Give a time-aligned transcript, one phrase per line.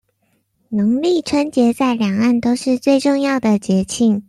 [0.71, 4.19] 農曆春節在兩岸都是最重要的節慶